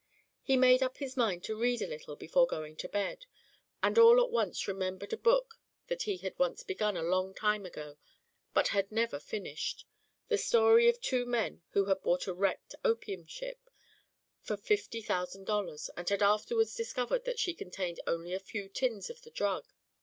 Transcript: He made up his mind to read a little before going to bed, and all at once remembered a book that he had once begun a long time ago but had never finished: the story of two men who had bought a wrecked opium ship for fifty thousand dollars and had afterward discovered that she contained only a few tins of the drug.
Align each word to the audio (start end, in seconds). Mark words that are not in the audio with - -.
He 0.41 0.57
made 0.57 0.81
up 0.81 0.97
his 0.97 1.15
mind 1.15 1.43
to 1.43 1.55
read 1.55 1.79
a 1.79 1.85
little 1.85 2.15
before 2.15 2.47
going 2.47 2.75
to 2.77 2.89
bed, 2.89 3.27
and 3.83 3.99
all 3.99 4.19
at 4.19 4.31
once 4.31 4.67
remembered 4.67 5.13
a 5.13 5.15
book 5.15 5.59
that 5.89 6.01
he 6.01 6.17
had 6.17 6.33
once 6.39 6.63
begun 6.63 6.97
a 6.97 7.03
long 7.03 7.35
time 7.35 7.67
ago 7.67 7.99
but 8.51 8.69
had 8.69 8.91
never 8.91 9.19
finished: 9.19 9.85
the 10.27 10.39
story 10.39 10.89
of 10.89 10.99
two 11.01 11.23
men 11.27 11.61
who 11.73 11.85
had 11.85 12.01
bought 12.01 12.25
a 12.25 12.33
wrecked 12.33 12.73
opium 12.83 13.27
ship 13.27 13.69
for 14.41 14.57
fifty 14.57 15.03
thousand 15.03 15.43
dollars 15.45 15.87
and 15.95 16.09
had 16.09 16.23
afterward 16.23 16.69
discovered 16.75 17.23
that 17.25 17.37
she 17.37 17.53
contained 17.53 17.99
only 18.07 18.33
a 18.33 18.39
few 18.39 18.69
tins 18.69 19.07
of 19.11 19.21
the 19.21 19.29
drug. 19.29 19.67